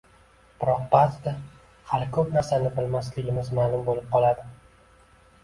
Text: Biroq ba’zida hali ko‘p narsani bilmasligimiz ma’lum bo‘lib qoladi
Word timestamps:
Biroq 0.61 0.77
ba’zida 0.93 1.33
hali 1.91 2.07
ko‘p 2.15 2.33
narsani 2.39 2.73
bilmasligimiz 2.79 3.53
ma’lum 3.61 3.87
bo‘lib 3.93 4.11
qoladi 4.17 4.49